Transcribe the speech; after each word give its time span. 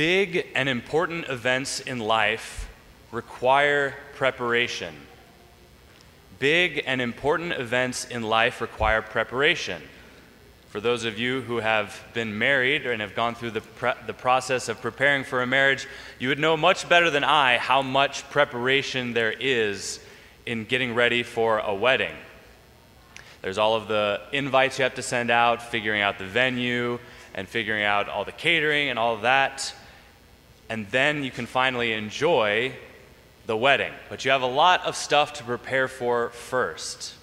Big 0.00 0.46
and 0.54 0.66
important 0.66 1.28
events 1.28 1.80
in 1.80 1.98
life 1.98 2.70
require 3.12 3.94
preparation. 4.14 4.94
Big 6.38 6.82
and 6.86 7.02
important 7.02 7.52
events 7.52 8.06
in 8.06 8.22
life 8.22 8.62
require 8.62 9.02
preparation. 9.02 9.82
For 10.70 10.80
those 10.80 11.04
of 11.04 11.18
you 11.18 11.42
who 11.42 11.58
have 11.58 12.02
been 12.14 12.38
married 12.38 12.86
and 12.86 13.02
have 13.02 13.14
gone 13.14 13.34
through 13.34 13.50
the, 13.50 13.60
pre- 13.60 13.92
the 14.06 14.14
process 14.14 14.70
of 14.70 14.80
preparing 14.80 15.22
for 15.22 15.42
a 15.42 15.46
marriage, 15.46 15.86
you 16.18 16.28
would 16.28 16.38
know 16.38 16.56
much 16.56 16.88
better 16.88 17.10
than 17.10 17.22
I 17.22 17.58
how 17.58 17.82
much 17.82 18.26
preparation 18.30 19.12
there 19.12 19.32
is 19.32 20.00
in 20.46 20.64
getting 20.64 20.94
ready 20.94 21.22
for 21.22 21.58
a 21.58 21.74
wedding. 21.74 22.16
There's 23.42 23.58
all 23.58 23.74
of 23.74 23.86
the 23.86 24.22
invites 24.32 24.78
you 24.78 24.84
have 24.84 24.94
to 24.94 25.02
send 25.02 25.30
out, 25.30 25.60
figuring 25.60 26.00
out 26.00 26.18
the 26.18 26.24
venue, 26.24 26.98
and 27.34 27.46
figuring 27.46 27.84
out 27.84 28.08
all 28.08 28.24
the 28.24 28.32
catering 28.32 28.88
and 28.88 28.98
all 28.98 29.14
of 29.14 29.20
that. 29.20 29.74
And 30.70 30.86
then 30.90 31.24
you 31.24 31.32
can 31.32 31.46
finally 31.46 31.92
enjoy 31.92 32.72
the 33.46 33.56
wedding. 33.56 33.92
But 34.08 34.24
you 34.24 34.30
have 34.30 34.42
a 34.42 34.46
lot 34.46 34.86
of 34.86 34.94
stuff 34.94 35.32
to 35.34 35.44
prepare 35.44 35.88
for 35.88 36.30
first. 36.30 37.14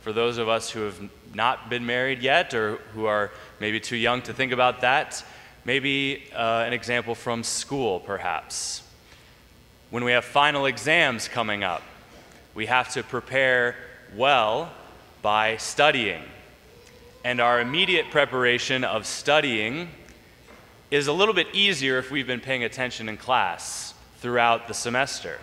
For 0.00 0.12
those 0.12 0.38
of 0.38 0.48
us 0.48 0.68
who 0.68 0.80
have 0.80 0.98
not 1.32 1.70
been 1.70 1.86
married 1.86 2.20
yet 2.20 2.52
or 2.52 2.78
who 2.94 3.06
are 3.06 3.30
maybe 3.60 3.78
too 3.78 3.96
young 3.96 4.22
to 4.22 4.34
think 4.34 4.50
about 4.50 4.80
that, 4.80 5.24
maybe 5.64 6.24
uh, 6.34 6.64
an 6.66 6.72
example 6.72 7.14
from 7.14 7.44
school, 7.44 8.00
perhaps. 8.00 8.82
When 9.90 10.02
we 10.02 10.10
have 10.10 10.24
final 10.24 10.66
exams 10.66 11.28
coming 11.28 11.62
up, 11.62 11.82
we 12.56 12.66
have 12.66 12.92
to 12.94 13.04
prepare 13.04 13.76
well 14.16 14.72
by 15.22 15.58
studying. 15.58 16.24
And 17.24 17.40
our 17.40 17.60
immediate 17.60 18.10
preparation 18.10 18.82
of 18.82 19.06
studying 19.06 19.88
is 20.92 21.06
a 21.06 21.12
little 21.12 21.32
bit 21.32 21.46
easier 21.54 21.96
if 21.96 22.10
we've 22.10 22.26
been 22.26 22.38
paying 22.38 22.64
attention 22.64 23.08
in 23.08 23.16
class 23.16 23.94
throughout 24.18 24.68
the 24.68 24.74
semester. 24.74 25.38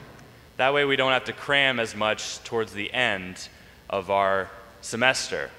That 0.57 0.75
way, 0.75 0.85
we 0.85 0.95
don't 0.95 1.11
have 1.11 1.23
to 1.23 1.33
cram 1.33 1.79
as 1.79 1.95
much 1.95 2.43
towards 2.43 2.71
the 2.71 2.93
end 2.93 3.49
of 3.89 4.11
our 4.11 4.47
semester. 4.81 5.49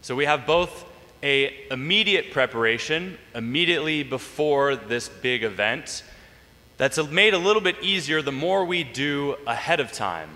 So 0.00 0.16
we 0.16 0.24
have 0.24 0.46
both 0.46 0.86
a 1.22 1.54
immediate 1.70 2.32
preparation 2.32 3.18
immediately 3.34 4.02
before 4.02 4.76
this 4.76 5.10
big 5.10 5.44
event 5.44 6.04
that's 6.78 6.96
made 7.10 7.34
a 7.34 7.38
little 7.38 7.60
bit 7.60 7.76
easier 7.82 8.22
the 8.22 8.32
more 8.32 8.64
we 8.64 8.82
do 8.82 9.36
ahead 9.46 9.78
of 9.78 9.92
time. 9.92 10.30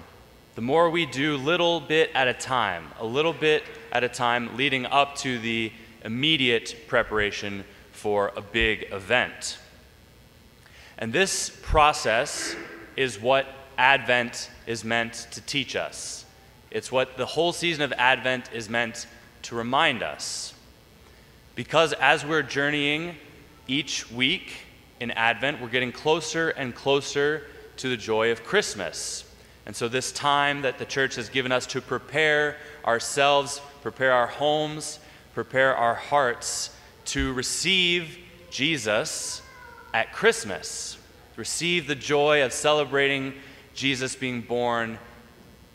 The 0.54 0.60
more 0.60 0.90
we 0.90 1.06
do 1.06 1.38
little 1.38 1.80
bit 1.80 2.10
at 2.14 2.28
a 2.28 2.34
time, 2.34 2.88
a 3.00 3.06
little 3.06 3.32
bit 3.32 3.62
at 3.90 4.04
a 4.04 4.08
time 4.10 4.54
leading 4.58 4.84
up 4.84 5.16
to 5.16 5.38
the 5.38 5.72
immediate 6.04 6.76
preparation 6.88 7.64
for 7.96 8.30
a 8.36 8.42
big 8.42 8.92
event. 8.92 9.58
And 10.98 11.12
this 11.12 11.50
process 11.62 12.54
is 12.94 13.20
what 13.20 13.46
Advent 13.78 14.50
is 14.66 14.84
meant 14.84 15.26
to 15.32 15.40
teach 15.40 15.74
us. 15.74 16.24
It's 16.70 16.92
what 16.92 17.16
the 17.16 17.26
whole 17.26 17.52
season 17.52 17.82
of 17.82 17.92
Advent 17.94 18.50
is 18.52 18.68
meant 18.68 19.06
to 19.42 19.54
remind 19.54 20.02
us. 20.02 20.54
Because 21.54 21.94
as 21.94 22.24
we're 22.24 22.42
journeying 22.42 23.16
each 23.66 24.10
week 24.10 24.52
in 25.00 25.10
Advent, 25.12 25.60
we're 25.60 25.68
getting 25.68 25.92
closer 25.92 26.50
and 26.50 26.74
closer 26.74 27.46
to 27.78 27.88
the 27.88 27.96
joy 27.96 28.30
of 28.30 28.44
Christmas. 28.44 29.24
And 29.64 29.74
so, 29.74 29.88
this 29.88 30.12
time 30.12 30.62
that 30.62 30.78
the 30.78 30.84
church 30.84 31.16
has 31.16 31.28
given 31.28 31.50
us 31.50 31.66
to 31.68 31.80
prepare 31.80 32.56
ourselves, 32.84 33.60
prepare 33.82 34.12
our 34.12 34.26
homes, 34.26 35.00
prepare 35.34 35.74
our 35.74 35.94
hearts 35.94 36.75
to 37.06 37.32
receive 37.32 38.18
Jesus 38.50 39.42
at 39.92 40.12
Christmas, 40.12 40.98
receive 41.36 41.86
the 41.86 41.94
joy 41.94 42.44
of 42.44 42.52
celebrating 42.52 43.34
Jesus 43.74 44.14
being 44.14 44.40
born 44.42 44.98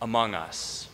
among 0.01 0.33
us. 0.33 0.87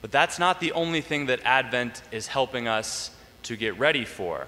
But 0.00 0.10
that's 0.10 0.38
not 0.38 0.60
the 0.60 0.72
only 0.72 1.00
thing 1.00 1.26
that 1.26 1.40
Advent 1.44 2.02
is 2.10 2.26
helping 2.26 2.66
us 2.66 3.10
to 3.44 3.56
get 3.56 3.78
ready 3.78 4.04
for. 4.04 4.46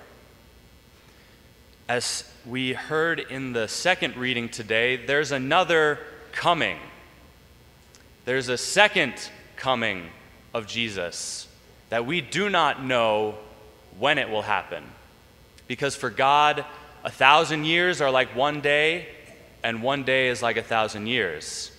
As 1.88 2.24
we 2.46 2.72
heard 2.72 3.20
in 3.20 3.52
the 3.52 3.68
second 3.68 4.16
reading 4.16 4.48
today, 4.48 4.96
there's 4.96 5.32
another 5.32 5.98
coming. 6.32 6.78
There's 8.24 8.48
a 8.48 8.56
second 8.56 9.14
coming 9.56 10.08
of 10.54 10.66
Jesus 10.66 11.48
that 11.90 12.06
we 12.06 12.22
do 12.22 12.48
not 12.48 12.82
know 12.82 13.34
when 13.98 14.18
it 14.18 14.30
will 14.30 14.42
happen. 14.42 14.84
Because 15.68 15.96
for 15.96 16.10
God, 16.10 16.64
a 17.04 17.10
thousand 17.10 17.64
years 17.64 18.00
are 18.00 18.10
like 18.10 18.34
one 18.36 18.60
day, 18.60 19.06
and 19.62 19.82
one 19.82 20.04
day 20.04 20.28
is 20.28 20.42
like 20.42 20.56
a 20.56 20.62
thousand 20.62 21.06
years. 21.06 21.70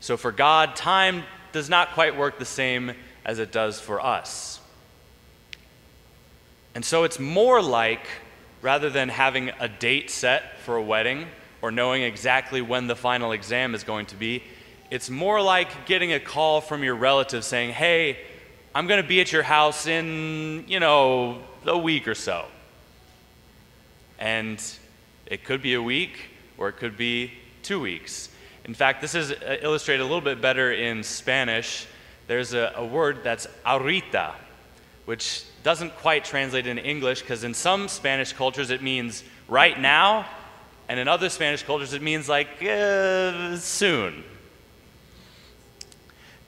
So 0.00 0.16
for 0.16 0.32
God, 0.32 0.76
time 0.76 1.22
does 1.52 1.70
not 1.70 1.92
quite 1.92 2.16
work 2.16 2.38
the 2.38 2.44
same 2.44 2.92
as 3.24 3.38
it 3.38 3.52
does 3.52 3.80
for 3.80 4.04
us. 4.04 4.60
And 6.74 6.84
so 6.84 7.04
it's 7.04 7.20
more 7.20 7.62
like, 7.62 8.06
rather 8.60 8.90
than 8.90 9.08
having 9.08 9.50
a 9.60 9.68
date 9.68 10.10
set 10.10 10.58
for 10.60 10.76
a 10.76 10.82
wedding 10.82 11.26
or 11.62 11.70
knowing 11.70 12.02
exactly 12.02 12.60
when 12.60 12.88
the 12.88 12.96
final 12.96 13.32
exam 13.32 13.74
is 13.74 13.84
going 13.84 14.06
to 14.06 14.16
be, 14.16 14.42
it's 14.90 15.08
more 15.08 15.40
like 15.40 15.86
getting 15.86 16.12
a 16.12 16.20
call 16.20 16.60
from 16.60 16.82
your 16.82 16.94
relative 16.94 17.44
saying, 17.44 17.72
hey, 17.72 18.18
I'm 18.76 18.88
going 18.88 19.00
to 19.00 19.06
be 19.06 19.20
at 19.20 19.32
your 19.32 19.44
house 19.44 19.86
in, 19.86 20.64
you 20.66 20.80
know, 20.80 21.40
a 21.64 21.78
week 21.78 22.08
or 22.08 22.16
so. 22.16 22.46
And 24.18 24.60
it 25.26 25.44
could 25.44 25.62
be 25.62 25.74
a 25.74 25.82
week 25.82 26.30
or 26.58 26.70
it 26.70 26.78
could 26.78 26.96
be 26.96 27.30
two 27.62 27.78
weeks. 27.78 28.30
In 28.64 28.74
fact, 28.74 29.00
this 29.00 29.14
is 29.14 29.30
uh, 29.30 29.58
illustrated 29.62 30.02
a 30.02 30.06
little 30.06 30.20
bit 30.20 30.40
better 30.40 30.72
in 30.72 31.04
Spanish. 31.04 31.86
There's 32.26 32.52
a, 32.52 32.72
a 32.74 32.84
word 32.84 33.22
that's 33.22 33.46
ahorita, 33.64 34.34
which 35.04 35.44
doesn't 35.62 35.96
quite 35.98 36.24
translate 36.24 36.66
into 36.66 36.82
English 36.82 37.20
because 37.20 37.44
in 37.44 37.54
some 37.54 37.86
Spanish 37.86 38.32
cultures 38.32 38.70
it 38.70 38.82
means 38.82 39.22
right 39.46 39.78
now, 39.78 40.26
and 40.88 40.98
in 40.98 41.06
other 41.06 41.28
Spanish 41.28 41.62
cultures 41.62 41.92
it 41.92 42.02
means 42.02 42.28
like 42.28 42.48
uh, 42.64 43.56
soon. 43.56 44.24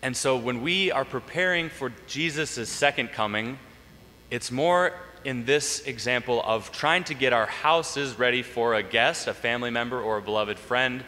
And 0.07 0.17
so 0.17 0.37
when 0.37 0.63
we 0.63 0.93
are 0.93 1.05
preparing 1.05 1.69
for 1.69 1.91
Jesus' 2.07 2.69
second 2.69 3.11
coming, 3.11 3.59
it's 4.31 4.53
more 4.53 4.93
in 5.25 5.45
this 5.47 5.81
example 5.81 6.41
of 6.45 6.71
trying 6.71 7.03
to 7.03 7.15
get 7.15 7.33
our 7.33 7.47
houses 7.47 8.17
ready 8.17 8.45
for 8.45 8.75
a 8.75 8.85
guest, 8.85 9.27
a 9.27 9.35
family 9.35 9.71
member, 9.73 10.01
or 10.01 10.19
a 10.19 10.23
beloved 10.23 10.61
friend 10.61 11.03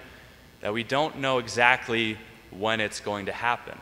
that 0.62 0.72
we 0.72 0.82
don't 0.82 1.20
know 1.20 1.38
exactly 1.38 2.18
when 2.50 2.80
it's 2.80 2.98
going 2.98 3.26
to 3.26 3.32
happen. 3.32 3.78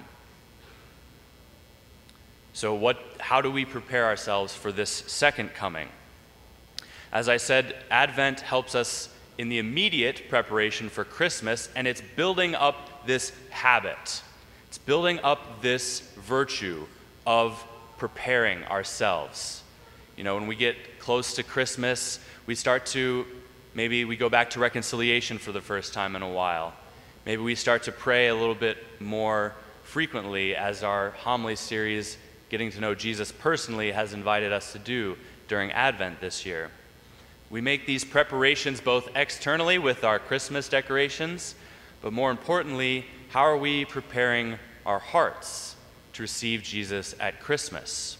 So, 2.53 2.75
what, 2.75 2.98
how 3.19 3.41
do 3.41 3.50
we 3.50 3.65
prepare 3.65 4.04
ourselves 4.04 4.54
for 4.54 4.71
this 4.71 4.91
second 4.91 5.54
coming? 5.54 5.88
As 7.10 7.31
I 7.31 7.38
said, 7.38 7.75
Advent 7.91 8.41
helps 8.41 8.75
us 8.75 9.09
in 9.38 9.48
the 9.48 9.60
immediate 9.60 10.28
preparation 10.28 10.91
for 10.91 11.04
Christmas, 11.04 11.71
and 11.75 11.87
it's 11.87 12.03
building 12.16 12.54
up 12.54 13.06
this 13.06 13.33
habit. 13.48 14.21
It's 14.76 14.84
building 14.84 15.20
up 15.20 15.62
this 15.62 16.00
virtue 16.19 16.87
of 17.26 17.64
preparing 17.97 18.62
ourselves. 18.64 19.62
You 20.19 20.25
know, 20.25 20.34
when 20.34 20.47
we 20.47 20.54
get 20.54 20.98
close 20.98 21.32
to 21.37 21.42
Christmas, 21.42 22.20
we 22.44 22.54
start 22.54 22.84
to 22.88 23.25
maybe 23.72 24.04
we 24.04 24.19
go 24.19 24.28
back 24.28 24.50
to 24.50 24.60
reconciliation 24.60 25.38
for 25.38 25.50
the 25.50 25.62
first 25.62 25.94
time 25.94 26.15
in 26.15 26.20
a 26.20 26.28
while. 26.28 26.75
Maybe 27.25 27.41
we 27.41 27.54
start 27.54 27.84
to 27.84 27.92
pray 27.92 28.28
a 28.28 28.34
little 28.34 28.54
bit 28.54 28.76
more 29.00 29.54
frequently 29.82 30.54
as 30.54 30.82
our 30.82 31.12
homily 31.12 31.56
series, 31.56 32.19
Getting 32.50 32.70
to 32.72 32.78
Know 32.78 32.94
Jesus 32.94 33.32
Personally, 33.32 33.92
has 33.92 34.12
invited 34.12 34.53
us 34.53 34.72
to 34.72 34.78
do 34.78 35.16
during 35.48 35.72
Advent 35.72 36.20
this 36.20 36.44
year. 36.44 36.70
We 37.48 37.62
make 37.62 37.86
these 37.86 38.04
preparations 38.04 38.83
both 38.83 39.09
externally 39.16 39.78
with 39.78 40.04
our 40.04 40.18
Christmas 40.18 40.68
decorations, 40.68 41.54
but 42.03 42.12
more 42.12 42.30
importantly, 42.30 43.06
how 43.30 43.41
are 43.41 43.56
we 43.56 43.86
preparing 43.86 44.59
our 44.86 44.98
hearts 44.98 45.77
to 46.15 46.22
receive 46.22 46.62
Jesus 46.62 47.15
at 47.21 47.41
Christmas? 47.41 48.16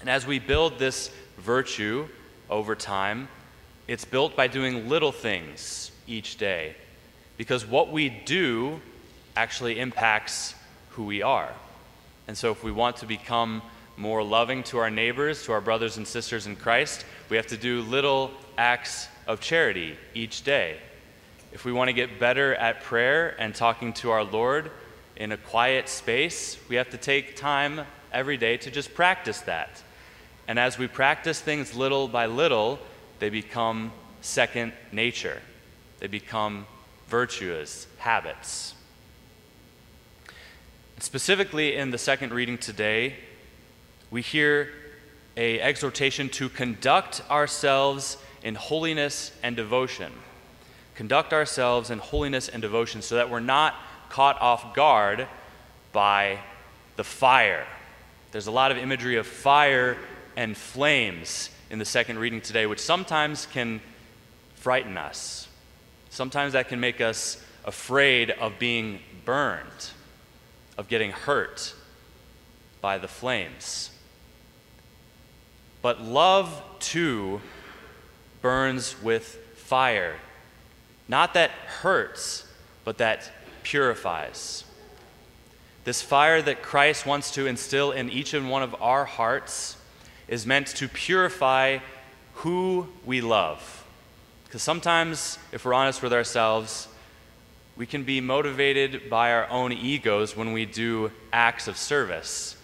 And 0.00 0.08
as 0.08 0.26
we 0.26 0.38
build 0.38 0.78
this 0.78 1.10
virtue 1.38 2.08
over 2.48 2.74
time, 2.74 3.28
it's 3.88 4.04
built 4.04 4.34
by 4.34 4.46
doing 4.46 4.88
little 4.88 5.12
things 5.12 5.90
each 6.06 6.38
day. 6.38 6.74
Because 7.36 7.66
what 7.66 7.92
we 7.92 8.08
do 8.08 8.80
actually 9.36 9.78
impacts 9.78 10.54
who 10.90 11.04
we 11.04 11.22
are. 11.22 11.52
And 12.26 12.36
so, 12.36 12.50
if 12.50 12.64
we 12.64 12.72
want 12.72 12.96
to 12.96 13.06
become 13.06 13.62
more 13.96 14.22
loving 14.22 14.62
to 14.64 14.78
our 14.78 14.90
neighbors, 14.90 15.44
to 15.44 15.52
our 15.52 15.60
brothers 15.60 15.96
and 15.96 16.06
sisters 16.06 16.46
in 16.46 16.56
Christ, 16.56 17.04
we 17.28 17.36
have 17.36 17.46
to 17.48 17.56
do 17.56 17.82
little 17.82 18.30
acts 18.58 19.08
of 19.26 19.40
charity 19.40 19.96
each 20.14 20.42
day. 20.42 20.78
If 21.52 21.64
we 21.64 21.72
want 21.72 21.88
to 21.88 21.92
get 21.92 22.18
better 22.18 22.54
at 22.56 22.82
prayer 22.82 23.36
and 23.38 23.54
talking 23.54 23.92
to 23.94 24.10
our 24.10 24.24
Lord 24.24 24.70
in 25.16 25.32
a 25.32 25.36
quiet 25.36 25.88
space, 25.88 26.58
we 26.68 26.76
have 26.76 26.90
to 26.90 26.98
take 26.98 27.36
time 27.36 27.82
every 28.12 28.36
day 28.36 28.56
to 28.58 28.70
just 28.70 28.94
practice 28.94 29.40
that. 29.42 29.82
And 30.48 30.58
as 30.58 30.78
we 30.78 30.86
practice 30.86 31.40
things 31.40 31.74
little 31.74 32.06
by 32.06 32.26
little, 32.26 32.78
they 33.18 33.30
become 33.30 33.92
second 34.20 34.72
nature. 34.92 35.40
They 36.00 36.06
become 36.06 36.66
virtuous 37.08 37.86
habits. 37.98 38.74
Specifically 40.98 41.76
in 41.76 41.90
the 41.90 41.98
second 41.98 42.32
reading 42.32 42.58
today, 42.58 43.14
we 44.10 44.22
hear 44.22 44.70
a 45.36 45.60
exhortation 45.60 46.28
to 46.30 46.48
conduct 46.48 47.22
ourselves 47.30 48.16
in 48.42 48.54
holiness 48.54 49.32
and 49.42 49.56
devotion. 49.56 50.12
Conduct 50.94 51.32
ourselves 51.32 51.90
in 51.90 51.98
holiness 51.98 52.48
and 52.48 52.62
devotion 52.62 53.02
so 53.02 53.16
that 53.16 53.28
we're 53.28 53.40
not 53.40 53.74
caught 54.08 54.40
off 54.40 54.74
guard 54.74 55.26
by 55.92 56.38
the 56.96 57.04
fire. 57.04 57.66
There's 58.32 58.46
a 58.46 58.52
lot 58.52 58.70
of 58.70 58.78
imagery 58.78 59.16
of 59.16 59.26
fire 59.26 59.96
and 60.36 60.56
flames 60.56 61.50
in 61.70 61.78
the 61.78 61.84
second 61.84 62.18
reading 62.18 62.40
today, 62.40 62.66
which 62.66 62.80
sometimes 62.80 63.46
can 63.46 63.80
frighten 64.54 64.96
us. 64.96 65.48
Sometimes 66.10 66.52
that 66.54 66.68
can 66.68 66.80
make 66.80 67.00
us 67.00 67.42
afraid 67.64 68.30
of 68.30 68.58
being 68.58 69.00
burned 69.24 69.90
of 70.76 70.88
getting 70.88 71.10
hurt 71.10 71.74
by 72.80 72.98
the 72.98 73.08
flames. 73.08 73.90
But 75.82 76.00
love, 76.02 76.62
too, 76.80 77.40
burns 78.42 79.00
with 79.02 79.24
fire. 79.54 80.16
Not 81.08 81.34
that 81.34 81.50
hurts, 81.50 82.46
but 82.84 82.98
that 82.98 83.30
purifies. 83.66 84.62
This 85.82 86.00
fire 86.00 86.40
that 86.40 86.62
Christ 86.62 87.04
wants 87.04 87.32
to 87.32 87.48
instill 87.48 87.90
in 87.90 88.08
each 88.10 88.32
and 88.32 88.48
one 88.48 88.62
of 88.62 88.80
our 88.80 89.04
hearts 89.04 89.76
is 90.28 90.46
meant 90.46 90.68
to 90.68 90.86
purify 90.86 91.78
who 92.34 92.86
we 93.04 93.20
love. 93.20 93.84
Because 94.44 94.62
sometimes, 94.62 95.40
if 95.50 95.64
we're 95.64 95.74
honest 95.74 96.00
with 96.00 96.12
ourselves, 96.12 96.86
we 97.76 97.86
can 97.86 98.04
be 98.04 98.20
motivated 98.20 99.10
by 99.10 99.32
our 99.32 99.48
own 99.50 99.72
egos 99.72 100.36
when 100.36 100.52
we 100.52 100.64
do 100.64 101.10
acts 101.32 101.66
of 101.66 101.76
service, 101.76 102.56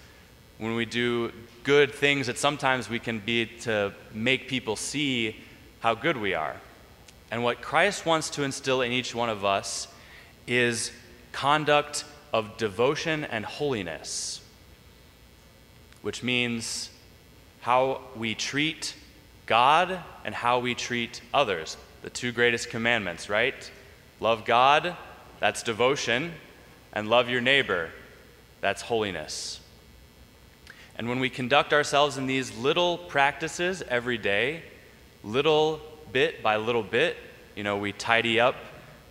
when 0.59 0.77
we 0.77 0.85
do 0.85 1.33
good 1.65 1.93
things 1.93 2.29
that 2.29 2.39
sometimes 2.39 2.89
we 2.89 3.01
can 3.01 3.19
be 3.19 3.47
to 3.63 3.93
make 4.15 4.47
people 4.47 4.77
see 4.77 5.37
how 5.81 5.97
good 5.97 6.17
we 6.17 6.33
are. 6.35 6.55
And 7.33 7.43
what 7.43 7.61
Christ 7.61 8.07
wants 8.07 8.31
to 8.31 8.45
instill 8.45 8.83
in 8.83 8.93
each 8.93 9.17
one 9.17 9.29
of 9.29 9.45
us 9.45 9.89
is 10.47 10.93
conduct 11.33 12.05
of 12.33 12.57
devotion 12.57 13.25
and 13.25 13.45
holiness, 13.45 14.41
which 16.03 16.23
means 16.23 16.91
how 17.61 18.01
we 18.17 18.35
treat 18.35 18.95
God 19.47 20.01
and 20.25 20.35
how 20.35 20.59
we 20.59 20.75
treat 20.75 21.21
others. 21.33 21.77
The 22.03 22.11
two 22.11 22.33
greatest 22.33 22.71
commandments, 22.71 23.29
right? 23.29 23.71
Love 24.19 24.45
God, 24.45 24.97
that's 25.41 25.63
devotion, 25.63 26.33
and 26.93 27.09
love 27.09 27.29
your 27.29 27.41
neighbor, 27.41 27.91
that's 28.61 28.83
holiness. 28.83 29.61
And 30.97 31.09
when 31.09 31.21
we 31.21 31.31
conduct 31.31 31.73
ourselves 31.73 32.19
in 32.19 32.27
these 32.27 32.57
little 32.57 32.99
practices 32.99 33.83
every 33.89 34.19
day, 34.19 34.63
little 35.25 35.81
bit 36.13 36.43
by 36.43 36.57
little 36.57 36.83
bit, 36.83 37.17
you 37.57 37.65
know, 37.65 37.77
we 37.77 37.93
tidy 37.93 38.41
up 38.41 38.57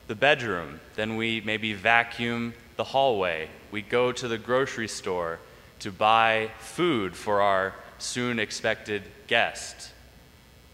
the 0.07 0.15
bedroom, 0.15 0.80
then 0.95 1.15
we 1.15 1.42
maybe 1.42 1.74
vacuum 1.74 2.53
the 2.75 2.83
hallway, 2.83 3.50
we 3.71 3.81
go 3.81 4.12
to 4.12 4.27
the 4.27 4.38
grocery 4.38 4.88
store 4.88 5.39
to 5.80 5.92
buy 5.92 6.51
food 6.59 7.15
for 7.15 7.42
our 7.42 7.74
soon 8.00 8.39
expected 8.39 9.03
guest. 9.27 9.92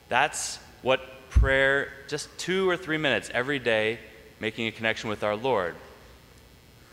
That's 0.10 0.60
what 0.82 1.30
prayer, 1.30 1.92
just 2.08 2.30
two 2.38 2.70
or 2.70 2.78
three 2.78 2.98
minutes 2.98 3.30
every 3.34 3.60
day, 3.60 4.00
making 4.40 4.68
a 4.68 4.72
connection 4.72 5.10
with 5.10 5.24
our 5.24 5.36
Lord. 5.36 5.76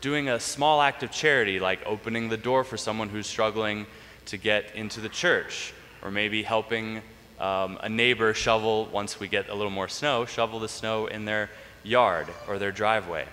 Doing 0.01 0.29
a 0.29 0.39
small 0.39 0.81
act 0.81 1.03
of 1.03 1.11
charity, 1.11 1.59
like 1.59 1.79
opening 1.85 2.29
the 2.29 2.37
door 2.37 2.63
for 2.63 2.77
someone 2.77 3.09
who's 3.09 3.27
struggling 3.27 3.85
to 4.25 4.37
get 4.37 4.75
into 4.75 4.99
the 4.99 5.09
church, 5.09 5.73
or 6.01 6.11
maybe 6.11 6.43
helping 6.43 7.01
um, 7.39 7.77
a 7.81 7.89
neighbor 7.89 8.33
shovel, 8.33 8.85
once 8.91 9.19
we 9.19 9.27
get 9.27 9.49
a 9.49 9.55
little 9.55 9.71
more 9.71 9.87
snow, 9.87 10.25
shovel 10.25 10.59
the 10.59 10.69
snow 10.69 11.07
in 11.07 11.25
their 11.25 11.49
yard 11.85 12.27
or 12.47 12.59
their 12.59 12.71
driveway. 12.71 13.25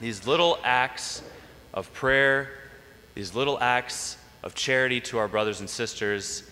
These 0.00 0.26
little 0.26 0.58
acts 0.64 1.22
of 1.72 1.92
prayer, 1.92 2.50
these 3.14 3.34
little 3.34 3.58
acts 3.60 4.16
of 4.42 4.54
charity 4.54 5.00
to 5.02 5.18
our 5.18 5.28
brothers 5.28 5.60
and 5.60 5.68
sisters, 5.68 6.42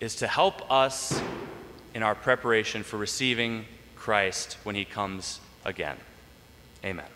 is 0.00 0.16
to 0.16 0.26
help 0.26 0.70
us 0.70 1.20
in 1.94 2.02
our 2.02 2.14
preparation 2.14 2.82
for 2.82 2.96
receiving 2.96 3.64
Christ 3.96 4.58
when 4.64 4.74
he 4.74 4.84
comes 4.84 5.40
again. 5.64 5.96
Amen. 6.84 7.15